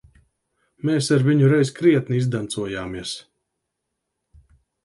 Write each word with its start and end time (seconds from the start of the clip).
Mēs 0.89 1.09
ar 1.17 1.25
viņu 1.27 1.51
reiz 1.51 1.71
krietni 1.81 2.19
izdancojāmies. 2.23 3.15